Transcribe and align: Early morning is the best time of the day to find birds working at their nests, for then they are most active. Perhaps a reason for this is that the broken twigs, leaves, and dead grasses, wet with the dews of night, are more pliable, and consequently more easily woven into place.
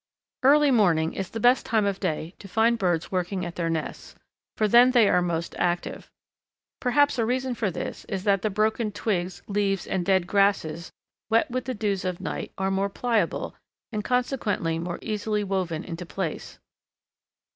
Early 0.41 0.71
morning 0.71 1.13
is 1.13 1.29
the 1.29 1.39
best 1.39 1.63
time 1.63 1.85
of 1.85 1.97
the 1.97 2.07
day 2.07 2.33
to 2.39 2.47
find 2.47 2.79
birds 2.79 3.11
working 3.11 3.45
at 3.45 3.55
their 3.55 3.69
nests, 3.69 4.15
for 4.57 4.67
then 4.67 4.89
they 4.89 5.07
are 5.07 5.21
most 5.21 5.53
active. 5.59 6.09
Perhaps 6.79 7.19
a 7.19 7.23
reason 7.23 7.53
for 7.53 7.69
this 7.69 8.03
is 8.05 8.23
that 8.23 8.41
the 8.41 8.49
broken 8.49 8.91
twigs, 8.91 9.43
leaves, 9.45 9.85
and 9.85 10.03
dead 10.03 10.25
grasses, 10.25 10.91
wet 11.29 11.51
with 11.51 11.65
the 11.65 11.75
dews 11.75 12.03
of 12.03 12.19
night, 12.19 12.51
are 12.57 12.71
more 12.71 12.89
pliable, 12.89 13.53
and 13.91 14.03
consequently 14.03 14.79
more 14.79 14.97
easily 15.03 15.43
woven 15.43 15.83
into 15.83 16.07
place. 16.07 16.57